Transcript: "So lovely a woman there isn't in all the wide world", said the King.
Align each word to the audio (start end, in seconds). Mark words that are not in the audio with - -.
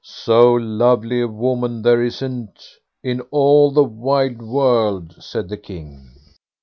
"So 0.03 0.53
lovely 0.53 1.21
a 1.21 1.27
woman 1.27 1.83
there 1.83 2.01
isn't 2.01 2.59
in 3.03 3.21
all 3.29 3.69
the 3.69 3.83
wide 3.83 4.41
world", 4.41 5.13
said 5.19 5.47
the 5.47 5.57
King. 5.57 6.09